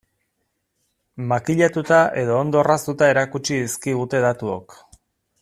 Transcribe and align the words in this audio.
Makillatuta 1.31 1.99
eta 2.23 2.39
ondo 2.45 2.61
orraztuta 2.63 3.11
erakutsi 3.17 3.61
dizkigute 3.67 4.25
datuok. 4.27 4.77